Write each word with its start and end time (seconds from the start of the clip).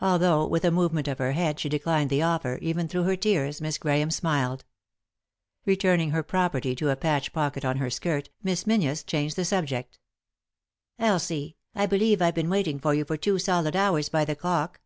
Although, 0.00 0.46
with 0.46 0.64
a 0.64 0.70
movement 0.70 1.06
of 1.08 1.18
her 1.18 1.32
head, 1.32 1.60
she 1.60 1.68
declined 1.68 2.08
the 2.08 2.22
offer, 2.22 2.56
even 2.62 2.88
through 2.88 3.02
her 3.02 3.16
tears 3.16 3.60
Miss 3.60 3.76
Grahame 3.76 4.10
smiled. 4.10 4.64
Returning 5.66 6.08
her 6.12 6.22
property 6.22 6.74
to 6.76 6.88
a 6.88 6.96
patch 6.96 7.34
pocket 7.34 7.62
on 7.62 7.76
her 7.76 7.90
skirt, 7.90 8.30
Miss 8.42 8.66
Menzies 8.66 9.04
changed 9.04 9.36
the 9.36 9.44
sub 9.44 9.66
jeer, 9.66 9.84
"Elsie, 10.98 11.58
I 11.74 11.84
believe 11.84 12.22
I've 12.22 12.34
been 12.34 12.48
waiting 12.48 12.78
for 12.78 12.94
you 12.94 13.04
for 13.04 13.18
two 13.18 13.38
solid 13.38 13.76
hours 13.76 14.08
by 14.08 14.24
the 14.24 14.34
clock. 14.34 14.80